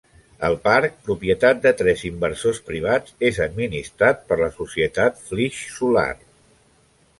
El 0.47 0.55
parc, 0.61 0.95
propietat 1.09 1.59
de 1.65 1.73
tres 1.81 2.01
inversors 2.09 2.63
privats, 2.71 3.13
és 3.31 3.39
administrat 3.47 4.27
per 4.33 4.41
la 4.43 4.51
societat 4.59 5.23
Flix 5.29 5.63
Solar. 5.79 6.11